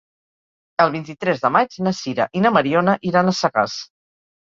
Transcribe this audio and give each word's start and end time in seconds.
El 0.85 0.87
vint-i-tres 0.93 1.43
de 1.43 1.51
maig 1.55 1.77
na 1.87 1.93
Sira 1.97 2.27
i 2.39 2.43
na 2.45 2.53
Mariona 2.57 2.97
iran 3.11 3.29
a 3.29 3.35
Sagàs. 3.41 3.77